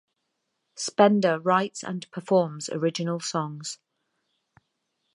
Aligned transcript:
Spender 0.75 1.37
writes 1.39 1.83
and 1.83 2.09
performs 2.09 2.69
original 2.69 3.19
songs. 3.19 3.77